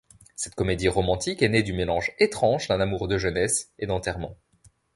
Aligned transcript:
Cette 0.35 0.55
comédie 0.55 0.87
romantique 0.87 1.43
est 1.43 1.47
née 1.49 1.61
du 1.61 1.73
mélange 1.73 2.11
étrange 2.17 2.67
d'un 2.67 2.81
amour 2.81 3.07
de 3.07 3.19
jeunesse 3.19 3.69
et 3.77 3.85
d'enterrements. 3.85 4.35